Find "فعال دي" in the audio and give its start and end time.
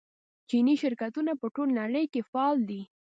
2.29-2.81